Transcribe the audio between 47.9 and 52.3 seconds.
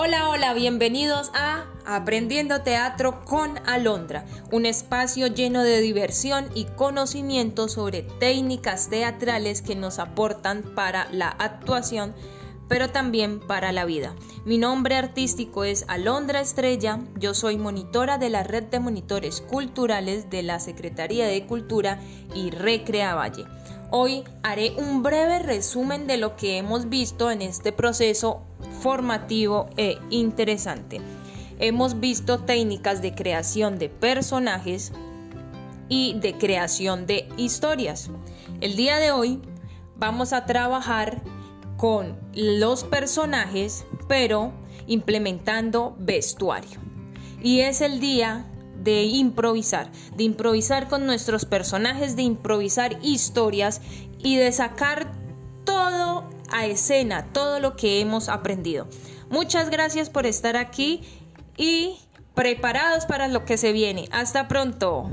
día de improvisar, de improvisar con nuestros personajes, de